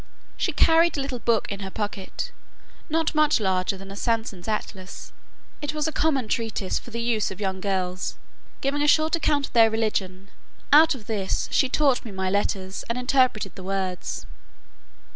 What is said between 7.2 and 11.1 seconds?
of young girls, giving a short account of their religion: out of